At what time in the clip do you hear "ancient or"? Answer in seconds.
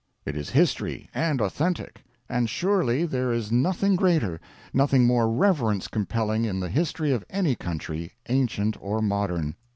8.27-8.99